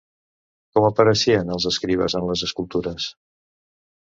[0.77, 3.07] Com apareixien els escribes en les escultures?